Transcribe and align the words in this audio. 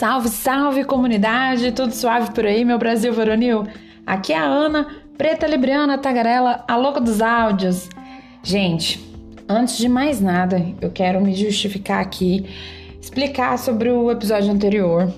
Salve, 0.00 0.30
salve 0.30 0.82
comunidade, 0.84 1.72
tudo 1.72 1.92
suave 1.92 2.32
por 2.32 2.46
aí, 2.46 2.64
meu 2.64 2.78
Brasil 2.78 3.12
varonil? 3.12 3.66
Aqui 4.06 4.32
é 4.32 4.38
a 4.38 4.44
Ana, 4.44 4.86
preta 5.18 5.46
libriana, 5.46 5.98
tagarela, 5.98 6.64
a 6.66 6.74
louca 6.74 7.02
dos 7.02 7.20
áudios. 7.20 7.86
Gente, 8.42 8.98
antes 9.46 9.76
de 9.76 9.90
mais 9.90 10.18
nada, 10.18 10.64
eu 10.80 10.90
quero 10.90 11.20
me 11.20 11.34
justificar 11.34 12.00
aqui, 12.00 12.46
explicar 12.98 13.58
sobre 13.58 13.90
o 13.90 14.10
episódio 14.10 14.50
anterior. 14.50 15.12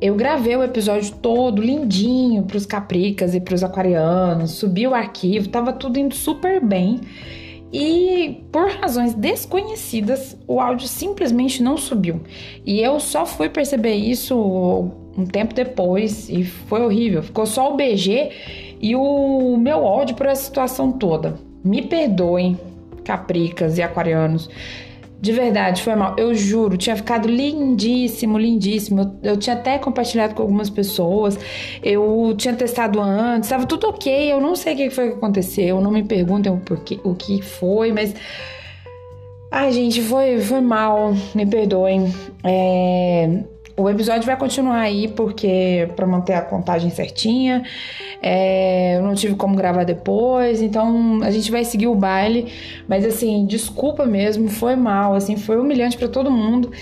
Eu 0.00 0.16
gravei 0.16 0.56
o 0.56 0.64
episódio 0.64 1.14
todo 1.14 1.62
lindinho 1.62 2.42
para 2.42 2.56
os 2.56 2.66
capricas 2.66 3.32
e 3.32 3.40
para 3.40 3.54
os 3.54 3.62
aquarianos, 3.62 4.50
subi 4.54 4.88
o 4.88 4.94
arquivo, 4.94 5.50
tava 5.50 5.72
tudo 5.72 6.00
indo 6.00 6.16
super 6.16 6.60
bem. 6.60 7.00
E 7.72 8.44
por 8.50 8.70
razões 8.70 9.14
desconhecidas, 9.14 10.36
o 10.46 10.60
áudio 10.60 10.88
simplesmente 10.88 11.62
não 11.62 11.76
subiu. 11.76 12.22
E 12.64 12.80
eu 12.80 12.98
só 12.98 13.26
fui 13.26 13.48
perceber 13.48 13.94
isso 13.94 14.90
um 15.16 15.26
tempo 15.26 15.52
depois 15.52 16.28
e 16.28 16.44
foi 16.44 16.80
horrível. 16.80 17.22
Ficou 17.22 17.44
só 17.44 17.72
o 17.72 17.76
BG 17.76 18.30
e 18.80 18.94
o 18.96 19.56
meu 19.58 19.84
ódio 19.84 20.16
por 20.16 20.26
essa 20.26 20.44
situação 20.44 20.92
toda. 20.92 21.38
Me 21.62 21.82
perdoem, 21.82 22.58
capricas 23.04 23.76
e 23.76 23.82
aquarianos. 23.82 24.48
De 25.20 25.32
verdade, 25.32 25.82
foi 25.82 25.96
mal. 25.96 26.14
Eu 26.16 26.32
juro, 26.32 26.76
tinha 26.76 26.94
ficado 26.94 27.28
lindíssimo, 27.28 28.38
lindíssimo. 28.38 29.00
Eu, 29.22 29.32
eu, 29.32 29.36
tinha 29.36 29.56
até 29.56 29.76
compartilhado 29.76 30.34
com 30.34 30.42
algumas 30.42 30.70
pessoas. 30.70 31.38
Eu 31.82 32.34
tinha 32.36 32.54
testado 32.54 33.00
antes, 33.00 33.48
estava 33.48 33.66
tudo 33.66 33.88
ok. 33.88 34.32
Eu 34.32 34.40
não 34.40 34.54
sei 34.54 34.74
o 34.74 34.76
que 34.76 34.90
foi 34.90 35.08
que 35.08 35.16
aconteceu. 35.16 35.80
Não 35.80 35.90
me 35.90 36.04
perguntem 36.04 36.52
o, 36.52 36.58
porquê, 36.58 37.00
o 37.02 37.14
que 37.14 37.42
foi, 37.42 37.90
mas. 37.92 38.14
Ai, 39.50 39.72
gente, 39.72 40.00
foi, 40.02 40.40
foi 40.40 40.60
mal. 40.60 41.12
Me 41.34 41.44
perdoem. 41.44 42.14
É 42.44 43.42
o 43.78 43.88
episódio 43.88 44.24
vai 44.24 44.36
continuar 44.36 44.80
aí 44.80 45.06
porque 45.06 45.88
para 45.94 46.06
manter 46.06 46.34
a 46.34 46.42
contagem 46.42 46.90
certinha. 46.90 47.62
É, 48.20 48.96
eu 48.96 49.02
não 49.02 49.14
tive 49.14 49.36
como 49.36 49.54
gravar 49.54 49.84
depois, 49.84 50.60
então 50.60 51.20
a 51.22 51.30
gente 51.30 51.50
vai 51.50 51.64
seguir 51.64 51.86
o 51.86 51.94
baile. 51.94 52.52
Mas 52.88 53.06
assim, 53.06 53.46
desculpa 53.46 54.04
mesmo, 54.04 54.48
foi 54.48 54.74
mal, 54.74 55.14
assim, 55.14 55.36
foi 55.36 55.58
humilhante 55.58 55.96
para 55.96 56.08
todo 56.08 56.30
mundo. 56.30 56.72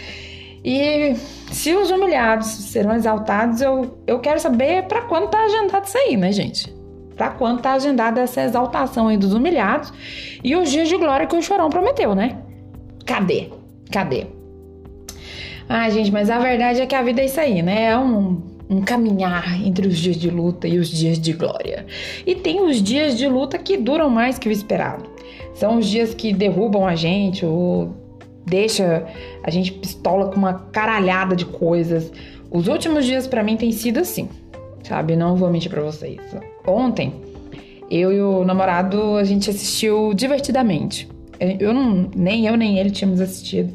E 0.65 1.15
se 1.53 1.75
os 1.75 1.91
humilhados 1.91 2.47
serão 2.47 2.95
exaltados, 2.95 3.61
eu, 3.61 3.99
eu 4.07 4.19
quero 4.19 4.41
saber 4.41 4.85
para 4.85 5.03
quando 5.03 5.29
tá 5.29 5.39
agendado 5.45 5.87
isso 5.87 5.99
aí, 5.99 6.17
né, 6.17 6.33
gente? 6.33 6.75
Para 7.15 7.31
quando 7.31 7.61
tá 7.61 7.75
agendada 7.75 8.21
essa 8.23 8.43
exaltação 8.43 9.09
aí 9.09 9.17
dos 9.17 9.35
humilhados 9.35 9.93
e 10.43 10.57
os 10.57 10.71
dias 10.71 10.89
de 10.89 10.97
glória 10.97 11.27
que 11.27 11.37
o 11.37 11.43
Chorão 11.43 11.69
prometeu, 11.69 12.15
né? 12.15 12.39
Cadê? 13.05 13.51
Cadê? 13.93 14.36
Ai, 15.69 15.91
gente, 15.91 16.13
mas 16.13 16.31
a 16.31 16.39
verdade 16.39 16.81
é 16.81 16.87
que 16.87 16.95
a 16.95 17.03
vida 17.03 17.21
é 17.21 17.27
isso 17.27 17.41
aí, 17.41 17.61
né? 17.63 17.87
É 17.87 17.99
um, 17.99 18.41
um 18.71 18.81
caminhar 18.83 19.61
entre 19.65 19.89
os 19.89 19.99
dias 19.99 20.17
de 20.17 20.31
luta 20.31 20.69
e 20.69 20.79
os 20.79 20.89
dias 20.89 21.19
de 21.19 21.33
glória. 21.33 21.87
E 22.27 22.35
tem 22.35 22.61
os 22.61 22.83
dias 22.83 23.17
de 23.17 23.27
luta 23.29 23.59
que 23.59 23.77
duram 23.77 24.09
mais 24.09 24.39
que 24.39 24.49
o 24.49 24.53
esperado. 24.53 25.05
São 25.55 25.79
os 25.79 25.87
dias 25.87 26.15
que 26.15 26.33
derrubam 26.33 26.87
a 26.87 26.95
gente 26.95 27.45
ou 27.45 27.95
deixa 28.45 29.07
a 29.43 29.51
gente 29.51 29.73
pistola 29.73 30.27
com 30.29 30.37
uma 30.37 30.55
caralhada 30.55 31.35
de 31.35 31.45
coisas. 31.45 32.13
Os 32.51 32.69
últimos 32.69 33.05
dias 33.05 33.27
para 33.27 33.43
mim 33.43 33.57
têm 33.57 33.73
sido 33.73 33.99
assim, 33.99 34.29
sabe? 34.85 35.17
Não 35.17 35.37
vou 35.37 35.51
mentir 35.51 35.71
para 35.71 35.83
vocês. 35.83 36.21
Ontem, 36.65 37.13
eu 37.91 38.13
e 38.13 38.21
o 38.21 38.45
namorado, 38.45 39.17
a 39.17 39.25
gente 39.25 39.51
assistiu 39.51 40.13
divertidamente. 40.15 41.09
Eu 41.41 41.75
não, 41.75 42.09
nem 42.15 42.47
eu 42.47 42.57
nem 42.57 42.79
ele 42.79 42.91
tínhamos 42.91 43.21
assistido. 43.21 43.73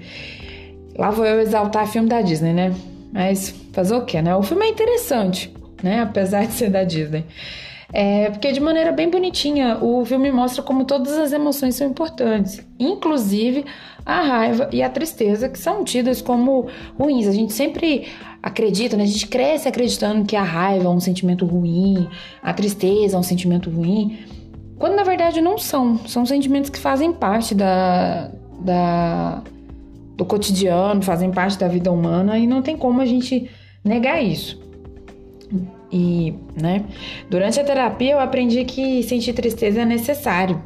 Lá 1.01 1.09
vou 1.09 1.25
eu 1.25 1.41
exaltar 1.41 1.87
filme 1.87 2.07
da 2.07 2.21
Disney, 2.21 2.53
né? 2.53 2.75
Mas 3.11 3.55
fazer 3.73 3.95
o 3.95 4.05
quê, 4.05 4.21
né? 4.21 4.35
O 4.35 4.43
filme 4.43 4.67
é 4.67 4.69
interessante, 4.69 5.51
né? 5.81 5.99
Apesar 6.01 6.45
de 6.45 6.53
ser 6.53 6.69
da 6.69 6.83
Disney. 6.83 7.25
É, 7.91 8.29
porque 8.29 8.51
de 8.51 8.59
maneira 8.59 8.91
bem 8.91 9.09
bonitinha, 9.09 9.79
o 9.81 10.05
filme 10.05 10.31
mostra 10.31 10.61
como 10.61 10.85
todas 10.85 11.17
as 11.17 11.33
emoções 11.33 11.73
são 11.73 11.87
importantes, 11.87 12.63
inclusive 12.79 13.65
a 14.05 14.21
raiva 14.21 14.69
e 14.71 14.83
a 14.83 14.91
tristeza, 14.91 15.49
que 15.49 15.57
são 15.57 15.83
tidas 15.83 16.21
como 16.21 16.67
ruins. 16.95 17.27
A 17.27 17.31
gente 17.31 17.51
sempre 17.51 18.07
acredita, 18.43 18.95
né? 18.95 19.01
A 19.01 19.07
gente 19.07 19.25
cresce 19.25 19.67
acreditando 19.67 20.23
que 20.23 20.35
a 20.35 20.43
raiva 20.43 20.85
é 20.85 20.89
um 20.89 20.99
sentimento 20.99 21.47
ruim, 21.47 22.07
a 22.43 22.53
tristeza 22.53 23.17
é 23.17 23.19
um 23.19 23.23
sentimento 23.23 23.71
ruim, 23.71 24.19
quando 24.77 24.95
na 24.95 25.03
verdade 25.03 25.41
não 25.41 25.57
são. 25.57 25.97
São 26.05 26.27
sentimentos 26.27 26.69
que 26.69 26.77
fazem 26.77 27.11
parte 27.11 27.55
da, 27.55 28.29
da 28.59 29.41
do 30.21 30.25
cotidiano, 30.25 31.01
fazem 31.01 31.31
parte 31.31 31.57
da 31.57 31.67
vida 31.67 31.91
humana 31.91 32.37
e 32.37 32.45
não 32.45 32.61
tem 32.61 32.77
como 32.77 33.01
a 33.01 33.05
gente 33.07 33.49
negar 33.83 34.23
isso. 34.23 34.61
E, 35.91 36.35
né, 36.55 36.85
durante 37.27 37.59
a 37.59 37.63
terapia 37.63 38.11
eu 38.11 38.19
aprendi 38.19 38.63
que 38.63 39.01
sentir 39.01 39.33
tristeza 39.33 39.81
é 39.81 39.85
necessário. 39.85 40.61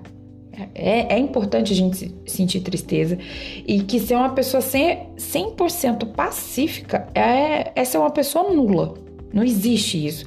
É, 0.73 1.15
é 1.15 1.17
importante 1.17 1.71
a 1.71 1.75
gente 1.75 2.13
sentir 2.25 2.59
tristeza 2.59 3.17
e 3.65 3.79
que 3.79 3.97
ser 3.99 4.15
uma 4.15 4.29
pessoa 4.29 4.61
100%, 4.61 5.69
100 5.69 5.95
pacífica 6.15 7.07
é, 7.15 7.71
é 7.75 7.85
ser 7.85 7.97
uma 7.97 8.11
pessoa 8.11 8.53
nula. 8.53 8.93
Não 9.33 9.43
existe 9.43 10.05
isso. 10.05 10.25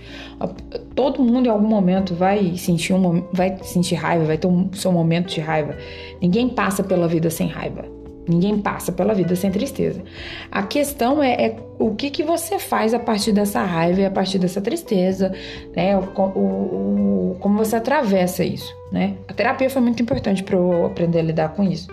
Todo 0.95 1.23
mundo 1.23 1.47
em 1.47 1.51
algum 1.51 1.69
momento 1.69 2.15
vai 2.15 2.57
sentir 2.57 2.95
um, 2.95 3.25
vai 3.33 3.57
sentir 3.63 3.95
raiva, 3.95 4.25
vai 4.25 4.39
ter 4.39 4.47
um 4.47 4.73
seu 4.73 4.93
momento 4.93 5.29
de 5.35 5.41
raiva. 5.41 5.77
Ninguém 6.21 6.49
passa 6.49 6.83
pela 6.83 7.07
vida 7.09 7.31
sem 7.31 7.47
raiva. 7.47 7.98
Ninguém 8.29 8.59
passa 8.59 8.93
pela 8.93 9.15
vida 9.15 9.35
sem 9.35 9.51
tristeza. 9.51 10.03
A 10.51 10.63
questão 10.63 11.23
é, 11.23 11.33
é 11.33 11.57
o 11.79 11.95
que, 11.95 12.11
que 12.11 12.23
você 12.23 12.59
faz 12.59 12.93
a 12.93 12.99
partir 12.99 13.33
dessa 13.33 13.63
raiva 13.63 14.01
e 14.01 14.05
a 14.05 14.11
partir 14.11 14.39
dessa 14.39 14.61
tristeza, 14.61 15.33
né? 15.75 15.97
O, 15.97 16.03
o, 16.21 17.33
o, 17.33 17.37
como 17.41 17.57
você 17.57 17.77
atravessa 17.77 18.45
isso, 18.45 18.75
né? 18.93 19.15
A 19.27 19.33
terapia 19.33 19.71
foi 19.71 19.81
muito 19.81 20.03
importante 20.03 20.43
para 20.43 20.57
eu 20.57 20.87
aprender 20.87 21.21
a 21.21 21.23
lidar 21.23 21.49
com 21.51 21.63
isso. 21.63 21.89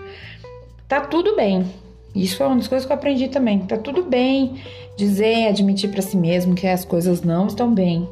Tá 0.86 1.00
tudo 1.00 1.34
bem. 1.34 1.64
Isso 2.14 2.36
foi 2.36 2.46
uma 2.46 2.56
das 2.56 2.68
coisas 2.68 2.86
que 2.86 2.92
eu 2.92 2.96
aprendi 2.96 3.28
também. 3.28 3.60
Tá 3.60 3.76
tudo 3.76 4.02
bem 4.02 4.60
dizer, 4.96 5.48
admitir 5.48 5.90
para 5.90 6.00
si 6.00 6.16
mesmo 6.16 6.54
que 6.54 6.66
as 6.66 6.84
coisas 6.84 7.22
não 7.22 7.46
estão 7.46 7.72
bem. 7.72 8.08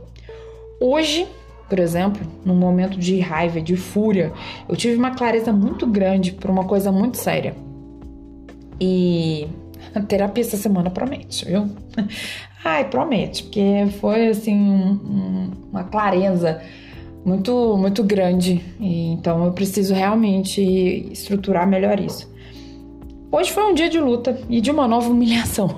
Hoje, 0.79 1.27
por 1.69 1.79
exemplo, 1.79 2.27
num 2.45 2.55
momento 2.55 2.99
de 2.99 3.19
raiva, 3.21 3.61
de 3.61 3.75
fúria, 3.75 4.33
eu 4.69 4.77
tive 4.77 4.97
uma 4.97 5.13
clareza 5.13 5.53
muito 5.53 5.87
grande 5.87 6.33
para 6.33 6.53
uma 6.53 6.65
coisa 6.65 6.93
muito 6.93 7.17
séria. 7.17 7.57
E 8.87 9.49
a 9.95 10.01
terapia 10.01 10.43
essa 10.43 10.59
semana 10.59 10.91
promete, 10.91 11.47
viu? 11.47 11.71
Ai, 12.63 12.89
promete, 12.89 13.45
porque 13.45 13.87
foi 14.01 14.29
assim 14.29 14.55
um, 14.55 14.93
um, 14.93 15.51
uma 15.71 15.85
clareza 15.85 16.61
muito 17.25 17.77
muito 17.79 18.05
grande. 18.05 18.63
E, 18.79 19.13
então 19.13 19.45
eu 19.45 19.53
preciso 19.53 19.95
realmente 19.95 20.61
estruturar 21.11 21.67
melhor 21.67 21.99
isso. 21.99 22.33
Hoje 23.33 23.51
foi 23.51 23.65
um 23.65 23.75
dia 23.75 23.89
de 23.89 23.99
luta 23.99 24.39
e 24.49 24.61
de 24.61 24.71
uma 24.71 24.87
nova 24.87 25.09
humilhação. 25.09 25.69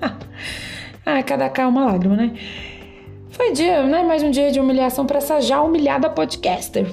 ah, 1.04 1.22
cada 1.22 1.48
cá 1.50 1.64
é 1.64 1.66
uma 1.66 1.84
lágrima, 1.84 2.16
né? 2.16 2.32
Foi 3.30 3.52
dia, 3.52 3.84
né? 3.84 4.04
Mais 4.04 4.22
um 4.22 4.30
dia 4.30 4.52
de 4.52 4.60
humilhação 4.60 5.04
para 5.04 5.18
essa 5.18 5.40
já 5.40 5.60
humilhada 5.60 6.08
podcaster. 6.08 6.86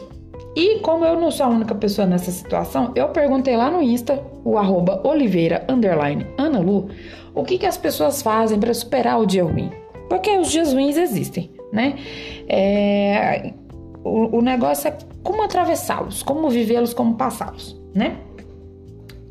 E 0.56 0.80
como 0.80 1.06
eu 1.06 1.20
não 1.20 1.32
sou 1.32 1.46
a 1.46 1.50
única 1.50 1.74
pessoa 1.74 2.06
nessa 2.06 2.32
situação, 2.32 2.92
eu 2.96 3.10
perguntei 3.10 3.56
lá 3.56 3.72
no 3.72 3.82
Insta, 3.82 4.22
o 4.44 4.58
arroba 4.58 5.02
oliveira, 5.06 5.66
underline, 5.70 6.28
Ana 6.38 6.60
Lu, 6.60 6.90
o 7.34 7.44
que, 7.44 7.58
que 7.58 7.66
as 7.66 7.78
pessoas 7.78 8.22
fazem 8.22 8.60
para 8.60 8.74
superar 8.74 9.20
o 9.20 9.26
dia 9.26 9.44
ruim. 9.44 9.72
Porque 10.10 10.30
os 10.38 10.52
dias 10.52 10.74
ruins 10.74 10.98
existem, 10.98 11.50
né? 11.72 11.96
É, 12.50 13.54
o, 14.04 14.38
o 14.38 14.42
negócio 14.42 14.90
é 14.90 14.98
como 15.24 15.42
atravessá-los, 15.42 16.22
como 16.22 16.50
vivê-los, 16.50 16.94
como 16.94 17.16
passá-los, 17.16 17.80
né? 17.96 18.18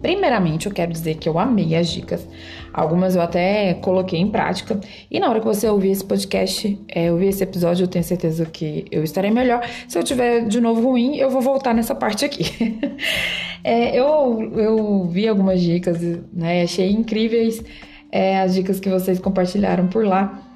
Primeiramente, 0.00 0.66
eu 0.66 0.72
quero 0.72 0.90
dizer 0.90 1.16
que 1.16 1.28
eu 1.28 1.38
amei 1.38 1.76
as 1.76 1.88
dicas. 1.88 2.26
Algumas 2.72 3.16
eu 3.16 3.22
até 3.22 3.74
coloquei 3.74 4.18
em 4.18 4.30
prática. 4.30 4.80
E 5.10 5.20
na 5.20 5.28
hora 5.28 5.40
que 5.40 5.46
você 5.46 5.68
ouvir 5.68 5.90
esse 5.90 6.04
podcast, 6.04 6.78
é, 6.88 7.12
ouvir 7.12 7.28
esse 7.28 7.42
episódio, 7.42 7.84
eu 7.84 7.88
tenho 7.88 8.04
certeza 8.04 8.46
que 8.46 8.86
eu 8.90 9.04
estarei 9.04 9.30
melhor. 9.30 9.62
Se 9.86 9.98
eu 9.98 10.02
tiver 10.02 10.46
de 10.46 10.60
novo 10.60 10.80
ruim, 10.80 11.16
eu 11.16 11.28
vou 11.30 11.42
voltar 11.42 11.74
nessa 11.74 11.94
parte 11.94 12.24
aqui. 12.24 12.78
é, 13.62 13.94
eu, 13.94 14.50
eu 14.56 15.04
vi 15.04 15.28
algumas 15.28 15.60
dicas, 15.60 16.00
né? 16.32 16.62
Achei 16.62 16.90
incríveis 16.90 17.62
é, 18.10 18.40
as 18.40 18.54
dicas 18.54 18.80
que 18.80 18.88
vocês 18.88 19.18
compartilharam 19.18 19.86
por 19.86 20.06
lá. 20.06 20.46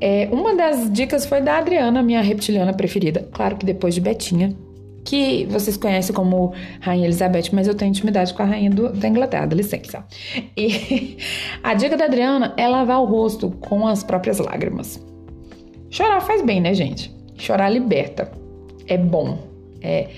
É, 0.00 0.28
uma 0.30 0.54
das 0.54 0.92
dicas 0.92 1.24
foi 1.26 1.40
da 1.40 1.58
Adriana, 1.58 2.02
minha 2.02 2.20
reptiliana 2.20 2.72
preferida. 2.72 3.28
Claro 3.32 3.56
que 3.56 3.66
depois 3.66 3.94
de 3.94 4.00
Betinha, 4.00 4.54
que 5.04 5.44
vocês 5.46 5.76
conhecem 5.76 6.14
como 6.14 6.52
Rainha 6.80 7.04
Elizabeth, 7.04 7.50
mas 7.52 7.68
eu 7.68 7.74
tenho 7.74 7.90
intimidade 7.90 8.32
com 8.32 8.42
a 8.42 8.46
Rainha 8.46 8.70
do, 8.70 8.92
da 8.92 9.06
Inglaterra, 9.06 9.46
dá 9.46 9.54
licença. 9.54 10.04
E 10.56 11.18
a 11.62 11.74
dica 11.74 11.96
da 11.96 12.06
Adriana 12.06 12.54
é 12.56 12.66
lavar 12.66 13.00
o 13.00 13.04
rosto 13.04 13.50
com 13.50 13.86
as 13.86 14.02
próprias 14.02 14.38
lágrimas. 14.38 15.04
Chorar 15.90 16.20
faz 16.22 16.42
bem, 16.42 16.60
né, 16.60 16.72
gente? 16.72 17.14
Chorar 17.36 17.68
liberta. 17.68 18.32
É 18.86 18.96
bom. 18.96 19.38
É, 19.80 20.08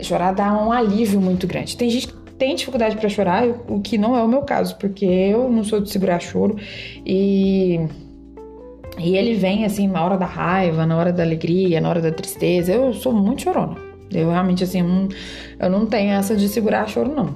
chorar 0.00 0.32
dá 0.32 0.52
um 0.52 0.70
alívio 0.70 1.20
muito 1.20 1.46
grande. 1.46 1.76
Tem 1.76 1.90
gente 1.90 2.20
tem 2.38 2.54
dificuldade 2.54 2.96
para 2.96 3.06
chorar, 3.10 3.46
o 3.68 3.82
que 3.82 3.98
não 3.98 4.16
é 4.16 4.22
o 4.22 4.28
meu 4.28 4.40
caso, 4.40 4.74
porque 4.78 5.04
eu 5.04 5.50
não 5.50 5.62
sou 5.62 5.78
de 5.78 5.90
segurar 5.90 6.18
choro 6.20 6.56
e 7.04 7.78
e 8.98 9.14
ele 9.14 9.34
vem 9.34 9.66
assim 9.66 9.86
na 9.86 10.02
hora 10.02 10.16
da 10.16 10.24
raiva, 10.24 10.86
na 10.86 10.96
hora 10.96 11.12
da 11.12 11.22
alegria, 11.22 11.80
na 11.82 11.88
hora 11.90 12.00
da 12.00 12.10
tristeza. 12.10 12.72
Eu 12.72 12.94
sou 12.94 13.12
muito 13.12 13.42
chorona. 13.42 13.89
Eu 14.12 14.30
realmente 14.30 14.64
assim, 14.64 14.82
não, 14.82 15.08
eu 15.58 15.70
não 15.70 15.86
tenho 15.86 16.12
essa 16.12 16.34
de 16.36 16.48
segurar 16.48 16.88
choro 16.88 17.14
não. 17.14 17.34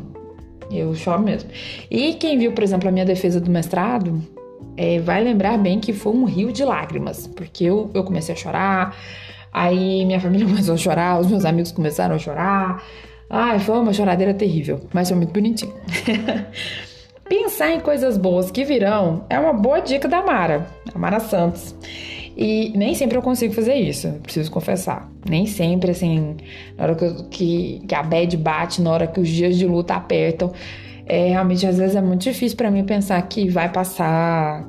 Eu 0.70 0.94
choro 0.94 1.22
mesmo. 1.22 1.50
E 1.90 2.14
quem 2.14 2.38
viu, 2.38 2.52
por 2.52 2.64
exemplo, 2.64 2.88
a 2.88 2.92
minha 2.92 3.04
defesa 3.04 3.40
do 3.40 3.50
mestrado, 3.50 4.20
é, 4.76 4.98
vai 4.98 5.22
lembrar 5.22 5.58
bem 5.58 5.78
que 5.78 5.92
foi 5.92 6.12
um 6.12 6.24
rio 6.24 6.52
de 6.52 6.64
lágrimas, 6.64 7.26
porque 7.26 7.64
eu, 7.64 7.90
eu 7.94 8.02
comecei 8.02 8.34
a 8.34 8.38
chorar, 8.38 8.96
aí 9.52 10.04
minha 10.04 10.20
família 10.20 10.46
começou 10.48 10.74
a 10.74 10.78
chorar, 10.78 11.20
os 11.20 11.28
meus 11.28 11.44
amigos 11.44 11.72
começaram 11.72 12.16
a 12.16 12.18
chorar. 12.18 12.82
Ai, 13.30 13.58
foi 13.58 13.78
uma 13.78 13.92
choradeira 13.92 14.34
terrível, 14.34 14.80
mas 14.92 15.08
foi 15.08 15.16
muito 15.16 15.32
bonitinho. 15.32 15.74
Pensar 17.28 17.70
em 17.70 17.80
coisas 17.80 18.18
boas 18.18 18.50
que 18.50 18.64
virão 18.64 19.24
é 19.30 19.38
uma 19.38 19.52
boa 19.52 19.80
dica 19.80 20.06
da 20.06 20.22
Mara, 20.22 20.66
a 20.94 20.98
Mara 20.98 21.20
Santos. 21.20 21.74
E 22.36 22.72
nem 22.76 22.94
sempre 22.94 23.16
eu 23.16 23.22
consigo 23.22 23.54
fazer 23.54 23.74
isso, 23.74 24.08
preciso 24.22 24.50
confessar. 24.50 25.08
Nem 25.28 25.46
sempre, 25.46 25.92
assim, 25.92 26.36
na 26.76 26.84
hora 26.84 26.94
que, 26.94 27.24
que, 27.30 27.82
que 27.86 27.94
a 27.94 28.02
bad 28.02 28.36
bate, 28.36 28.82
na 28.82 28.90
hora 28.90 29.06
que 29.06 29.20
os 29.20 29.28
dias 29.28 29.56
de 29.56 29.66
luta 29.66 29.94
apertam, 29.94 30.52
é, 31.06 31.28
realmente 31.28 31.66
às 31.66 31.78
vezes 31.78 31.94
é 31.94 32.00
muito 32.00 32.22
difícil 32.22 32.56
para 32.56 32.70
mim 32.70 32.84
pensar 32.84 33.20
que 33.22 33.48
vai 33.48 33.70
passar, 33.70 34.68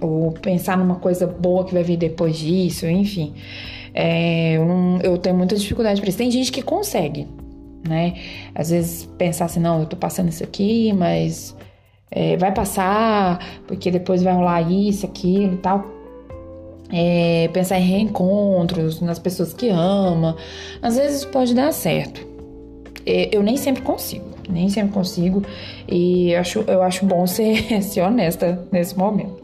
ou 0.00 0.32
pensar 0.32 0.76
numa 0.76 0.96
coisa 0.96 1.26
boa 1.26 1.64
que 1.64 1.72
vai 1.72 1.82
vir 1.82 1.96
depois 1.96 2.36
disso, 2.36 2.86
enfim. 2.86 3.32
É, 3.94 4.58
eu, 4.58 4.66
não, 4.66 4.98
eu 5.02 5.16
tenho 5.16 5.36
muita 5.36 5.56
dificuldade 5.56 6.00
para 6.00 6.10
isso. 6.10 6.18
Tem 6.18 6.30
gente 6.30 6.52
que 6.52 6.60
consegue, 6.60 7.26
né? 7.88 8.14
Às 8.54 8.70
vezes 8.70 9.06
pensar 9.16 9.46
assim, 9.46 9.60
não, 9.60 9.80
eu 9.80 9.86
tô 9.86 9.96
passando 9.96 10.28
isso 10.28 10.44
aqui, 10.44 10.92
mas 10.92 11.56
é, 12.10 12.36
vai 12.36 12.52
passar, 12.52 13.62
porque 13.66 13.90
depois 13.90 14.22
vai 14.22 14.34
rolar 14.34 14.60
isso, 14.70 15.06
aquilo 15.06 15.54
e 15.54 15.58
tal. 15.58 15.95
É, 16.92 17.50
pensar 17.52 17.78
em 17.78 17.84
reencontros, 17.84 19.00
nas 19.00 19.18
pessoas 19.18 19.52
que 19.52 19.68
ama, 19.68 20.36
às 20.80 20.96
vezes 20.96 21.24
pode 21.24 21.54
dar 21.54 21.72
certo. 21.72 22.24
É, 23.04 23.28
eu 23.32 23.42
nem 23.42 23.56
sempre 23.56 23.82
consigo, 23.82 24.26
nem 24.48 24.68
sempre 24.68 24.92
consigo, 24.92 25.42
e 25.88 26.34
acho, 26.34 26.64
eu 26.66 26.82
acho 26.82 27.04
bom 27.04 27.26
ser, 27.26 27.82
ser 27.82 28.02
honesta 28.02 28.66
nesse 28.70 28.96
momento. 28.96 29.42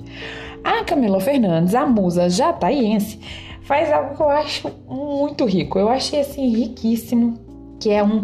A 0.63 0.85
Camila 0.85 1.21
Fernandes, 1.21 1.75
a 1.75 1.85
musa 1.85 2.31
jataiense, 2.31 3.19
faz 3.63 3.91
algo 3.93 4.15
que 4.15 4.23
eu 4.23 4.31
acho 4.31 4.71
muito 4.89 5.45
rico. 5.45 5.79
Eu 5.79 5.89
achei 5.89 6.21
assim 6.21 6.49
riquíssimo 6.55 7.39
que 7.81 7.91
é 7.91 8.03
um 8.03 8.23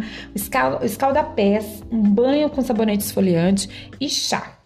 escalda-pés, 0.83 1.83
um 1.91 2.01
banho 2.01 2.49
com 2.49 2.63
sabonete 2.63 3.03
esfoliante 3.03 3.69
e 4.01 4.09
chá. 4.09 4.58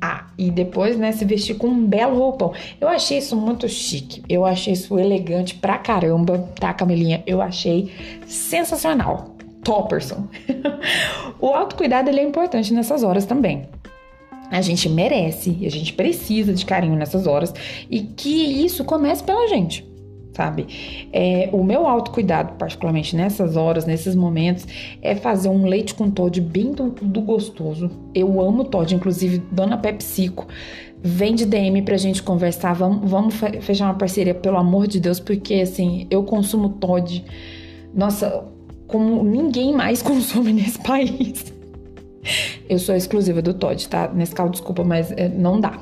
Ah, 0.00 0.26
e 0.38 0.50
depois, 0.50 0.96
né, 0.96 1.12
se 1.12 1.24
vestir 1.24 1.56
com 1.56 1.66
um 1.66 1.86
belo 1.86 2.16
roupão. 2.16 2.54
Eu 2.80 2.88
achei 2.88 3.18
isso 3.18 3.36
muito 3.36 3.68
chique. 3.68 4.22
Eu 4.28 4.46
achei 4.46 4.72
isso 4.72 4.98
elegante 4.98 5.54
pra 5.54 5.76
caramba, 5.76 6.38
tá, 6.58 6.72
Camilinha? 6.72 7.22
Eu 7.26 7.42
achei 7.42 7.92
sensacional. 8.26 9.36
Topperson. 9.62 10.26
o 11.38 11.48
autocuidado 11.48 12.08
ele 12.08 12.20
é 12.20 12.24
importante 12.24 12.72
nessas 12.72 13.02
horas 13.02 13.26
também. 13.26 13.68
A 14.50 14.62
gente 14.62 14.88
merece 14.88 15.58
a 15.64 15.68
gente 15.68 15.92
precisa 15.92 16.52
de 16.52 16.64
carinho 16.64 16.96
nessas 16.96 17.26
horas 17.26 17.54
e 17.88 18.00
que 18.00 18.64
isso 18.64 18.84
comece 18.84 19.22
pela 19.22 19.46
gente 19.48 19.89
sabe? 20.32 21.08
É, 21.12 21.48
o 21.52 21.62
meu 21.62 21.86
autocuidado, 21.86 22.54
particularmente 22.54 23.16
nessas 23.16 23.56
horas, 23.56 23.84
nesses 23.84 24.14
momentos, 24.14 24.66
é 25.02 25.14
fazer 25.14 25.48
um 25.48 25.66
leite 25.66 25.94
com 25.94 26.10
Todd 26.10 26.40
bem 26.40 26.72
do, 26.72 26.90
do 26.90 27.20
gostoso. 27.20 27.90
Eu 28.14 28.40
amo 28.40 28.64
Todd, 28.64 28.94
inclusive 28.94 29.38
Dona 29.50 29.76
Pepsico 29.76 30.46
vem 31.02 31.34
de 31.34 31.46
DM 31.46 31.82
pra 31.82 31.96
gente 31.96 32.22
conversar. 32.22 32.74
Vamos, 32.74 33.10
vamos 33.10 33.34
fechar 33.34 33.86
uma 33.86 33.94
parceria, 33.94 34.34
pelo 34.34 34.58
amor 34.58 34.86
de 34.86 35.00
Deus, 35.00 35.18
porque 35.18 35.54
assim, 35.54 36.06
eu 36.10 36.22
consumo 36.24 36.68
Todd. 36.70 37.24
Nossa, 37.94 38.44
como 38.86 39.22
ninguém 39.24 39.72
mais 39.72 40.02
consome 40.02 40.52
nesse 40.52 40.78
país. 40.78 41.52
Eu 42.68 42.78
sou 42.78 42.94
exclusiva 42.94 43.40
do 43.40 43.54
Todd, 43.54 43.88
tá? 43.88 44.10
Nesse 44.12 44.34
caso, 44.34 44.50
desculpa, 44.50 44.84
mas 44.84 45.10
é, 45.12 45.28
não 45.28 45.58
dá. 45.58 45.80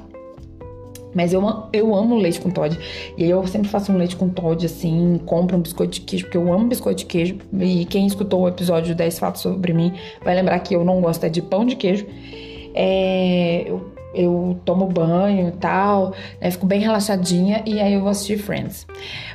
Mas 1.18 1.32
eu, 1.32 1.42
eu 1.72 1.92
amo 1.96 2.16
leite 2.16 2.40
com 2.40 2.48
Todd. 2.48 2.78
E 3.16 3.24
aí 3.24 3.30
eu 3.30 3.44
sempre 3.48 3.68
faço 3.68 3.90
um 3.90 3.96
leite 3.96 4.14
com 4.14 4.28
Todd, 4.28 4.64
assim, 4.64 5.20
compro 5.26 5.56
um 5.56 5.60
biscoito 5.60 5.94
de 5.94 6.02
queijo, 6.02 6.26
porque 6.26 6.36
eu 6.36 6.52
amo 6.52 6.68
biscoito 6.68 7.00
de 7.00 7.06
queijo. 7.06 7.38
E 7.58 7.84
quem 7.86 8.06
escutou 8.06 8.42
o 8.42 8.48
episódio 8.48 8.94
10 8.94 9.18
Fatos 9.18 9.42
sobre 9.42 9.72
mim 9.72 9.92
vai 10.24 10.36
lembrar 10.36 10.60
que 10.60 10.76
eu 10.76 10.84
não 10.84 11.00
gosto 11.00 11.24
é 11.24 11.28
de 11.28 11.42
pão 11.42 11.64
de 11.64 11.74
queijo. 11.74 12.06
É, 12.72 13.64
eu 13.66 13.97
eu 14.18 14.58
tomo 14.64 14.86
banho 14.86 15.48
e 15.48 15.52
tal, 15.52 16.12
né, 16.40 16.50
fico 16.50 16.66
bem 16.66 16.80
relaxadinha 16.80 17.62
e 17.64 17.80
aí 17.80 17.94
eu 17.94 18.00
vou 18.00 18.10
assistir 18.10 18.38
Friends. 18.38 18.86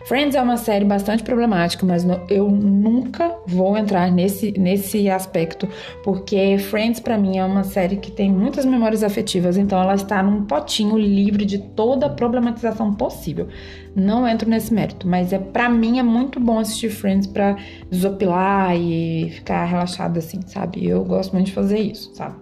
Friends 0.05 0.35
é 0.35 0.41
uma 0.41 0.57
série 0.57 0.83
bastante 0.83 1.23
problemática, 1.23 1.85
mas 1.85 2.05
eu 2.29 2.51
nunca 2.51 3.33
vou 3.47 3.77
entrar 3.77 4.11
nesse, 4.11 4.51
nesse 4.59 5.09
aspecto, 5.09 5.67
porque 6.03 6.57
Friends 6.57 6.99
para 6.99 7.17
mim 7.17 7.37
é 7.37 7.45
uma 7.45 7.63
série 7.63 7.95
que 7.95 8.11
tem 8.11 8.29
muitas 8.29 8.65
memórias 8.65 9.03
afetivas, 9.03 9.57
então 9.57 9.81
ela 9.81 9.95
está 9.95 10.21
num 10.21 10.43
potinho 10.43 10.97
livre 10.97 11.45
de 11.45 11.57
toda 11.57 12.09
problematização 12.09 12.93
possível. 12.93 13.47
Não 13.95 14.27
entro 14.27 14.49
nesse 14.49 14.73
mérito, 14.73 15.07
mas 15.07 15.31
é 15.31 15.39
para 15.39 15.69
mim 15.69 15.99
é 15.99 16.03
muito 16.03 16.39
bom 16.39 16.59
assistir 16.59 16.89
Friends 16.89 17.27
para 17.27 17.55
desopilar 17.89 18.75
e 18.75 19.29
ficar 19.31 19.63
relaxada 19.65 20.19
assim, 20.19 20.41
sabe? 20.45 20.85
Eu 20.85 21.05
gosto 21.05 21.31
muito 21.33 21.45
de 21.45 21.53
fazer 21.53 21.79
isso, 21.79 22.13
sabe? 22.13 22.35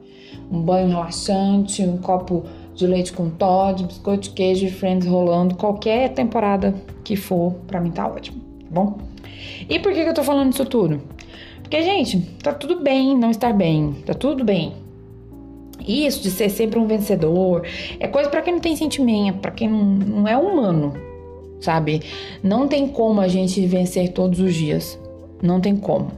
Um 0.51 0.61
banho 0.61 0.89
relaxante, 0.89 1.81
um 1.83 1.97
copo 1.97 2.43
de 2.75 2.85
leite 2.85 3.13
com 3.13 3.29
Todd, 3.29 3.83
biscoito 3.83 4.23
de 4.23 4.29
queijo 4.31 4.65
e 4.65 4.71
Friends 4.71 5.07
rolando, 5.07 5.55
qualquer 5.55 6.09
temporada 6.09 6.73
que 7.03 7.15
for, 7.15 7.53
pra 7.67 7.79
mim 7.79 7.91
tá 7.91 8.07
ótimo, 8.07 8.41
tá 8.41 8.67
bom? 8.69 8.97
E 9.69 9.79
por 9.79 9.93
que, 9.93 10.03
que 10.03 10.09
eu 10.09 10.13
tô 10.13 10.23
falando 10.23 10.51
isso 10.51 10.65
tudo? 10.65 11.01
Porque, 11.61 11.81
gente, 11.83 12.19
tá 12.43 12.53
tudo 12.53 12.81
bem 12.81 13.17
não 13.17 13.31
estar 13.31 13.53
bem, 13.53 13.93
tá 14.05 14.13
tudo 14.13 14.43
bem. 14.43 14.73
Isso 15.87 16.21
de 16.21 16.29
ser 16.29 16.49
sempre 16.49 16.77
um 16.77 16.85
vencedor 16.85 17.65
é 17.99 18.07
coisa 18.07 18.29
para 18.29 18.41
quem 18.41 18.53
não 18.53 18.59
tem 18.59 18.75
sentimento, 18.75 19.39
para 19.39 19.51
quem 19.51 19.69
não, 19.69 19.83
não 19.83 20.27
é 20.27 20.37
humano, 20.37 20.93
sabe? 21.59 22.01
Não 22.43 22.67
tem 22.67 22.87
como 22.87 23.21
a 23.21 23.27
gente 23.27 23.65
vencer 23.65 24.11
todos 24.11 24.39
os 24.39 24.53
dias. 24.53 24.99
Não 25.41 25.59
tem 25.59 25.75
como. 25.75 26.11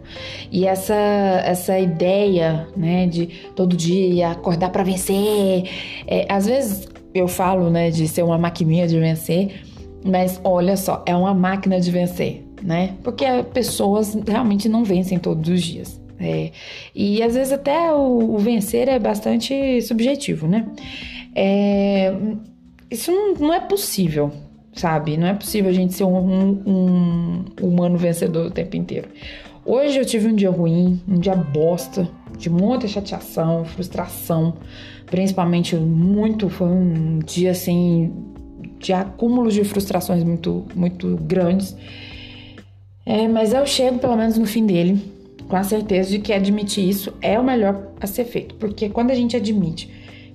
E 0.51 0.65
essa 0.65 0.93
essa 0.93 1.79
ideia, 1.79 2.67
né, 2.75 3.07
de 3.07 3.27
todo 3.55 3.75
dia 3.75 4.29
acordar 4.29 4.69
para 4.69 4.83
vencer, 4.83 5.69
é, 6.07 6.25
às 6.29 6.45
vezes 6.45 6.87
eu 7.13 7.27
falo, 7.27 7.69
né, 7.69 7.89
de 7.91 8.07
ser 8.07 8.23
uma 8.23 8.37
maquininha 8.37 8.87
de 8.87 8.99
vencer, 8.99 9.61
mas 10.03 10.41
olha 10.43 10.75
só, 10.75 11.03
é 11.05 11.15
uma 11.15 11.33
máquina 11.33 11.79
de 11.79 11.89
vencer, 11.91 12.43
né? 12.61 12.95
Porque 13.03 13.25
pessoas 13.53 14.17
realmente 14.27 14.67
não 14.67 14.83
vencem 14.83 15.17
todos 15.19 15.47
os 15.49 15.61
dias. 15.61 16.01
É, 16.19 16.51
e 16.95 17.21
às 17.21 17.35
vezes 17.35 17.51
até 17.51 17.91
o, 17.91 18.35
o, 18.35 18.37
vencer 18.37 18.87
é 18.87 18.97
bastante 18.97 19.81
subjetivo, 19.81 20.47
né? 20.47 20.65
É, 21.35 22.13
isso 22.89 23.11
não, 23.11 23.33
não 23.33 23.53
é 23.53 23.59
possível, 23.59 24.31
sabe? 24.73 25.17
Não 25.17 25.27
é 25.27 25.33
possível 25.33 25.69
a 25.69 25.73
gente 25.73 25.93
ser 25.93 26.03
um, 26.03 26.17
um, 26.17 26.61
um, 26.65 27.45
humano 27.61 27.97
vencedor 27.97 28.47
o 28.47 28.51
tempo 28.51 28.75
inteiro. 28.75 29.07
Hoje 29.65 29.97
eu 29.97 30.05
tive 30.05 30.27
um 30.27 30.35
dia 30.35 30.49
ruim, 30.49 31.01
um 31.07 31.17
dia 31.17 31.35
bosta, 31.35 32.09
de 32.37 32.49
muita 32.49 32.87
chateação, 32.87 33.63
frustração, 33.63 34.55
principalmente 35.05 35.75
muito. 35.75 36.49
Foi 36.49 36.67
um 36.67 37.19
dia 37.19 37.51
assim 37.51 38.11
de 38.79 38.91
acúmulos 38.91 39.53
de 39.53 39.63
frustrações 39.63 40.23
muito, 40.23 40.65
muito 40.75 41.15
grandes. 41.17 41.75
É, 43.05 43.27
mas 43.27 43.53
eu 43.53 43.65
chego 43.65 43.99
pelo 43.99 44.17
menos 44.17 44.37
no 44.37 44.45
fim 44.45 44.65
dele 44.65 45.13
com 45.47 45.55
a 45.55 45.63
certeza 45.63 46.09
de 46.09 46.19
que 46.19 46.33
admitir 46.33 46.87
isso 46.87 47.13
é 47.21 47.39
o 47.39 47.43
melhor 47.43 47.89
a 47.99 48.07
ser 48.07 48.25
feito, 48.25 48.55
porque 48.55 48.89
quando 48.89 49.11
a 49.11 49.15
gente 49.15 49.35
admite 49.35 49.89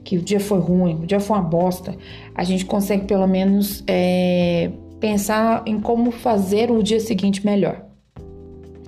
que 0.04 0.16
o 0.16 0.22
dia 0.22 0.40
foi 0.40 0.58
ruim, 0.58 1.00
o 1.02 1.06
dia 1.06 1.20
foi 1.20 1.36
uma 1.36 1.42
bosta, 1.42 1.94
a 2.34 2.44
gente 2.44 2.64
consegue 2.64 3.04
pelo 3.04 3.26
menos 3.26 3.84
é, 3.86 4.70
pensar 5.00 5.62
em 5.66 5.80
como 5.80 6.10
fazer 6.10 6.70
o 6.70 6.82
dia 6.82 7.00
seguinte 7.00 7.44
melhor. 7.44 7.84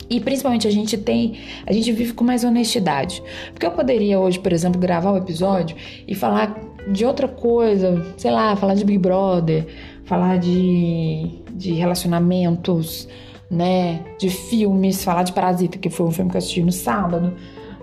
E 0.09 0.19
principalmente 0.19 0.67
a 0.67 0.71
gente 0.71 0.99
tem, 0.99 1.39
a 1.65 1.73
gente 1.73 1.93
vive 1.93 2.13
com 2.15 2.25
mais 2.25 2.43
honestidade. 2.43 3.23
Porque 3.53 3.65
eu 3.65 3.71
poderia 3.71 4.19
hoje, 4.19 4.41
por 4.41 4.53
exemplo, 4.53 4.81
gravar 4.81 5.13
o 5.13 5.15
um 5.15 5.19
episódio 5.19 5.77
e 6.07 6.17
falar 6.17 6.59
de 6.91 7.05
outra 7.05 7.29
coisa, 7.29 8.05
sei 8.17 8.33
lá, 8.33 8.57
falar 8.57 8.75
de 8.75 8.85
Big 8.85 8.99
Brother, 8.99 9.69
falar 10.05 10.39
de, 10.39 11.31
de 11.53 11.73
relacionamentos, 11.75 13.07
né, 13.49 14.01
de 14.19 14.31
filmes, 14.31 15.05
falar 15.05 15.23
de 15.23 15.33
Parasita, 15.33 15.79
que 15.79 15.89
foi 15.89 16.07
um 16.07 16.11
filme 16.11 16.29
que 16.29 16.37
eu 16.37 16.39
assisti 16.39 16.61
no 16.61 16.73
sábado. 16.73 17.33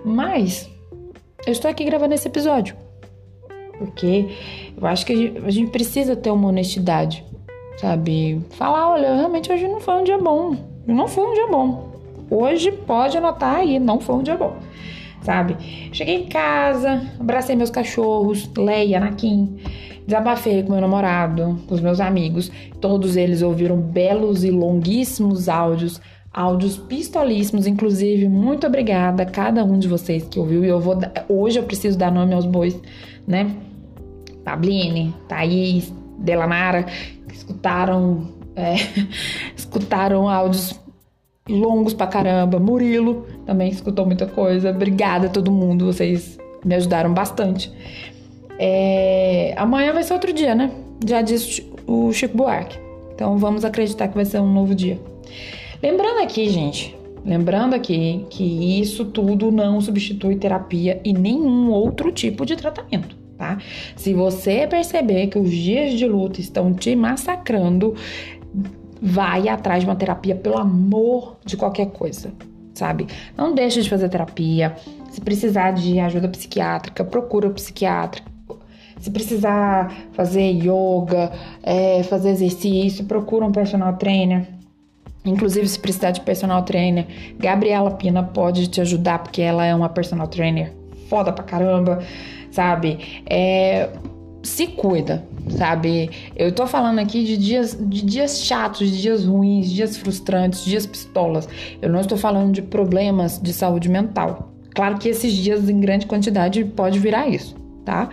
Mas 0.04 0.68
eu 1.46 1.52
estou 1.52 1.70
aqui 1.70 1.82
gravando 1.82 2.12
esse 2.12 2.28
episódio 2.28 2.76
porque 3.78 4.28
eu 4.76 4.86
acho 4.86 5.06
que 5.06 5.34
a 5.44 5.50
gente 5.50 5.70
precisa 5.70 6.16
ter 6.16 6.30
uma 6.30 6.48
honestidade, 6.48 7.24
sabe? 7.78 8.40
Falar, 8.50 8.90
olha, 8.90 9.14
realmente 9.14 9.50
hoje 9.52 9.66
não 9.68 9.80
foi 9.80 9.94
um 9.94 10.04
dia 10.04 10.18
bom. 10.18 10.56
Não 10.86 11.06
foi 11.06 11.24
um 11.24 11.34
dia 11.34 11.46
bom. 11.46 11.92
Hoje 12.30 12.72
pode 12.72 13.16
anotar 13.16 13.56
aí, 13.56 13.78
não 13.78 14.00
foi 14.00 14.16
um 14.16 14.22
dia 14.22 14.36
bom. 14.36 14.56
sabe? 15.22 15.56
Cheguei 15.92 16.16
em 16.16 16.26
casa, 16.26 17.02
abracei 17.18 17.56
meus 17.56 17.70
cachorros, 17.70 18.50
Leia, 18.56 18.98
Anakin, 18.98 19.56
desabafei 20.06 20.62
com 20.62 20.72
meu 20.72 20.80
namorado, 20.80 21.58
com 21.66 21.74
os 21.74 21.80
meus 21.80 22.00
amigos. 22.00 22.50
Todos 22.80 23.16
eles 23.16 23.42
ouviram 23.42 23.76
belos 23.76 24.44
e 24.44 24.50
longuíssimos 24.50 25.48
áudios, 25.48 26.00
áudios 26.32 26.76
pistolíssimos, 26.76 27.66
inclusive. 27.66 28.28
Muito 28.28 28.66
obrigada 28.66 29.22
a 29.22 29.26
cada 29.26 29.64
um 29.64 29.78
de 29.78 29.88
vocês 29.88 30.26
que 30.28 30.38
ouviu. 30.38 30.64
E 30.64 30.68
eu 30.68 30.80
vou 30.80 30.98
hoje 31.28 31.58
eu 31.58 31.64
preciso 31.64 31.98
dar 31.98 32.10
nome 32.10 32.34
aos 32.34 32.46
bois, 32.46 32.80
né? 33.26 33.54
Pabline, 34.48 35.14
Thaís, 35.28 35.92
Delanara, 36.18 36.84
que 37.28 37.34
escutaram 37.34 38.28
é, 38.56 38.76
escutaram 39.54 40.28
áudios 40.28 40.80
longos 41.48 41.92
pra 41.92 42.06
caramba. 42.06 42.58
Murilo 42.58 43.26
também 43.44 43.68
escutou 43.68 44.06
muita 44.06 44.26
coisa. 44.26 44.70
Obrigada 44.70 45.26
a 45.26 45.30
todo 45.30 45.52
mundo, 45.52 45.86
vocês 45.86 46.38
me 46.64 46.74
ajudaram 46.74 47.12
bastante. 47.12 47.70
É, 48.58 49.54
amanhã 49.56 49.92
vai 49.92 50.02
ser 50.02 50.14
outro 50.14 50.32
dia, 50.32 50.54
né? 50.54 50.70
Já 51.06 51.20
disse 51.20 51.70
o 51.86 52.10
Chico 52.12 52.36
Buarque. 52.36 52.78
Então 53.14 53.36
vamos 53.36 53.64
acreditar 53.64 54.08
que 54.08 54.14
vai 54.14 54.24
ser 54.24 54.40
um 54.40 54.52
novo 54.52 54.74
dia. 54.74 54.98
Lembrando 55.82 56.22
aqui, 56.22 56.48
gente, 56.48 56.96
lembrando 57.24 57.74
aqui 57.74 58.26
que 58.30 58.80
isso 58.80 59.04
tudo 59.04 59.52
não 59.52 59.80
substitui 59.80 60.36
terapia 60.36 61.00
e 61.04 61.12
nenhum 61.12 61.70
outro 61.70 62.10
tipo 62.10 62.44
de 62.46 62.56
tratamento. 62.56 63.27
Tá? 63.38 63.56
Se 63.94 64.12
você 64.12 64.66
perceber 64.66 65.28
que 65.28 65.38
os 65.38 65.48
dias 65.48 65.92
de 65.92 66.08
luta 66.08 66.40
estão 66.40 66.74
te 66.74 66.96
massacrando, 66.96 67.94
vai 69.00 69.48
atrás 69.48 69.84
de 69.84 69.88
uma 69.88 69.94
terapia, 69.94 70.34
pelo 70.34 70.58
amor 70.58 71.36
de 71.44 71.56
qualquer 71.56 71.86
coisa, 71.90 72.32
sabe? 72.74 73.06
Não 73.36 73.54
deixe 73.54 73.80
de 73.80 73.88
fazer 73.88 74.08
terapia. 74.08 74.74
Se 75.10 75.20
precisar 75.20 75.70
de 75.70 76.00
ajuda 76.00 76.28
psiquiátrica, 76.28 77.04
procura 77.04 77.46
o 77.46 77.54
psiquiatra. 77.54 78.22
Se 78.98 79.08
precisar 79.08 79.94
fazer 80.12 80.50
yoga, 80.50 81.30
é, 81.62 82.02
fazer 82.02 82.30
exercício, 82.30 83.04
procura 83.04 83.46
um 83.46 83.52
personal 83.52 83.96
trainer. 83.96 84.48
Inclusive, 85.24 85.68
se 85.68 85.78
precisar 85.78 86.10
de 86.10 86.22
personal 86.22 86.64
trainer, 86.64 87.06
Gabriela 87.38 87.92
Pina 87.92 88.24
pode 88.24 88.66
te 88.66 88.80
ajudar, 88.80 89.20
porque 89.20 89.42
ela 89.42 89.64
é 89.64 89.72
uma 89.72 89.88
personal 89.88 90.26
trainer 90.26 90.72
foda 91.08 91.32
pra 91.32 91.42
caramba, 91.42 92.00
sabe? 92.50 93.22
É, 93.26 93.88
se 94.42 94.66
cuida, 94.68 95.26
sabe? 95.50 96.10
Eu 96.36 96.52
tô 96.52 96.66
falando 96.66 96.98
aqui 96.98 97.24
de 97.24 97.36
dias, 97.36 97.76
de 97.80 98.02
dias 98.04 98.42
chatos, 98.42 98.90
de 98.90 99.00
dias 99.00 99.24
ruins, 99.24 99.70
dias 99.70 99.96
frustrantes, 99.96 100.64
dias 100.64 100.86
pistolas. 100.86 101.48
Eu 101.80 101.88
não 101.88 102.00
estou 102.00 102.16
falando 102.16 102.52
de 102.52 102.62
problemas 102.62 103.40
de 103.40 103.52
saúde 103.52 103.88
mental. 103.88 104.52
Claro 104.74 104.98
que 104.98 105.08
esses 105.08 105.32
dias 105.32 105.68
em 105.68 105.80
grande 105.80 106.06
quantidade 106.06 106.64
pode 106.64 106.98
virar 106.98 107.28
isso, 107.28 107.56
tá? 107.84 108.08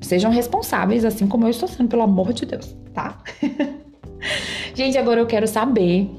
Sejam 0.00 0.30
responsáveis, 0.30 1.04
assim 1.04 1.26
como 1.26 1.46
eu 1.46 1.50
estou 1.50 1.68
sendo, 1.68 1.88
pelo 1.88 2.02
amor 2.02 2.32
de 2.32 2.46
Deus, 2.46 2.74
tá? 2.92 3.18
Gente, 4.74 4.98
agora 4.98 5.20
eu 5.20 5.26
quero 5.26 5.46
saber 5.46 6.10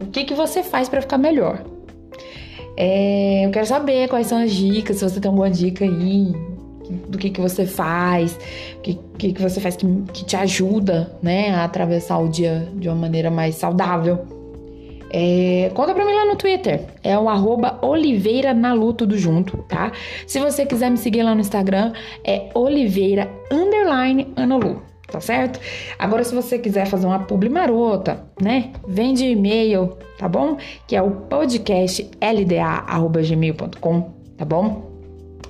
o 0.00 0.06
que, 0.06 0.24
que 0.24 0.34
você 0.34 0.62
faz 0.62 0.88
para 0.88 1.00
ficar 1.00 1.18
melhor. 1.18 1.64
É, 2.76 3.46
eu 3.46 3.50
quero 3.50 3.66
saber 3.66 4.08
quais 4.08 4.26
são 4.26 4.38
as 4.38 4.52
dicas, 4.52 4.98
se 4.98 5.04
você 5.08 5.18
tem 5.18 5.28
alguma 5.28 5.50
dica 5.50 5.84
aí, 5.84 6.32
do 6.90 7.18
que, 7.18 7.30
que 7.30 7.40
você 7.40 7.66
faz, 7.66 8.38
o 8.76 8.80
que, 8.80 8.98
que, 9.18 9.32
que 9.32 9.42
você 9.42 9.60
faz 9.60 9.76
que, 9.76 9.86
que 10.12 10.24
te 10.24 10.36
ajuda, 10.36 11.10
né, 11.22 11.54
a 11.54 11.64
atravessar 11.64 12.18
o 12.18 12.28
dia 12.28 12.68
de 12.74 12.88
uma 12.88 12.96
maneira 12.96 13.30
mais 13.30 13.54
saudável. 13.56 14.36
É, 15.10 15.70
conta 15.74 15.94
pra 15.94 16.04
mim 16.04 16.12
lá 16.12 16.24
no 16.26 16.36
Twitter. 16.36 16.84
É 17.02 17.18
o 17.18 17.28
arroba 17.28 17.78
Oliveira 17.82 18.54
tudo 18.96 19.16
junto, 19.16 19.58
tá? 19.68 19.92
Se 20.26 20.40
você 20.40 20.66
quiser 20.66 20.90
me 20.90 20.96
seguir 20.96 21.22
lá 21.22 21.34
no 21.34 21.40
Instagram, 21.40 21.92
é 22.24 22.50
Oliveira 22.54 23.30
underline 23.50 24.32
Analu, 24.36 24.82
tá 25.06 25.20
certo? 25.20 25.60
Agora, 25.98 26.24
se 26.24 26.34
você 26.34 26.58
quiser 26.58 26.86
fazer 26.86 27.06
uma 27.06 27.20
publi 27.20 27.48
marota, 27.48 28.24
né? 28.40 28.72
Vende 28.86 29.24
e-mail, 29.24 29.96
tá 30.18 30.28
bom? 30.28 30.56
Que 30.86 30.96
é 30.96 31.02
o 31.02 31.10
podcast 31.10 32.10
lda.gmail.com, 32.20 34.10
tá 34.36 34.44
bom? 34.44 34.95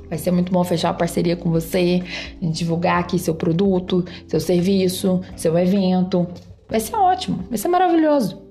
Vai 0.09 0.19
ser 0.19 0.31
muito 0.31 0.53
bom 0.53 0.63
fechar 0.65 0.89
uma 0.89 0.99
parceria 0.99 1.37
com 1.37 1.51
você, 1.51 2.03
divulgar 2.41 3.01
aqui 3.01 3.19
seu 3.19 3.35
produto, 3.35 4.05
seu 4.27 4.41
serviço, 4.41 5.21
seu 5.35 5.59
evento. 5.59 6.27
Vai 6.69 6.81
ser 6.81 6.97
ótimo, 6.97 7.45
vai 7.49 7.59
ser 7.59 7.69
maravilhoso. 7.69 8.43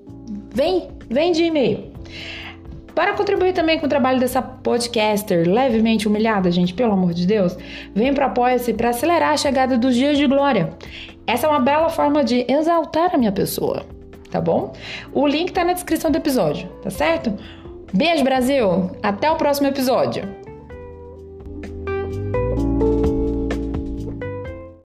Vem, 0.54 0.88
vem 1.08 1.32
de 1.32 1.44
e-mail. 1.44 1.92
Para 2.96 3.12
contribuir 3.12 3.52
também 3.52 3.78
com 3.78 3.84
o 3.84 3.88
trabalho 3.90 4.18
dessa 4.18 4.40
podcaster 4.40 5.46
levemente 5.46 6.08
humilhada, 6.08 6.50
gente, 6.50 6.72
pelo 6.72 6.94
amor 6.94 7.12
de 7.12 7.26
Deus, 7.26 7.54
vem 7.94 8.14
para 8.14 8.24
Apoia-se 8.24 8.72
para 8.72 8.88
acelerar 8.88 9.32
a 9.32 9.36
chegada 9.36 9.76
dos 9.76 9.94
dias 9.94 10.16
de 10.16 10.26
glória. 10.26 10.70
Essa 11.26 11.46
é 11.46 11.50
uma 11.50 11.60
bela 11.60 11.90
forma 11.90 12.24
de 12.24 12.46
exaltar 12.48 13.14
a 13.14 13.18
minha 13.18 13.32
pessoa, 13.32 13.84
tá 14.30 14.40
bom? 14.40 14.72
O 15.12 15.26
link 15.26 15.52
tá 15.52 15.62
na 15.62 15.74
descrição 15.74 16.10
do 16.10 16.16
episódio, 16.16 16.68
tá 16.82 16.88
certo? 16.88 17.34
Beijo, 17.92 18.24
Brasil! 18.24 18.90
Até 19.02 19.30
o 19.30 19.36
próximo 19.36 19.68
episódio! 19.68 20.45